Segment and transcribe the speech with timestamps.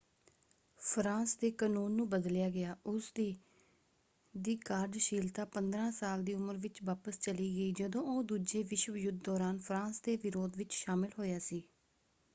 [0.81, 3.35] France ਦੇ ਕਨੂੰਨ ਨੂੰ ਬਦਲਿਆ ਗਿਆ। ਉਸਦੀ
[4.33, 9.21] ਦੀ ਕਾਰਜਸ਼ੀਲਤਾ 15 ਸਾਲ ਦੀ ਉਮਰ ਵਿੱਚ ਵਾਪਸ ਚਲੀ ਗਈ ਜਦੋਂ ਉਹ ਦੂਜੇ ਵਿਸ਼ਵ ਯੁੱਧ
[9.23, 11.63] ਦੌਰਾਨ ਫਰਾਂਸ ਦੇ ਵਿਰੋਧ ਵਿੱਚ ਸ਼ਾਮਲ ਹੋਇਆ ਸੀ।